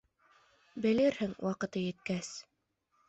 Белерһең, 0.85 1.37
ваҡыты 1.49 1.85
еткәс. 1.85 2.33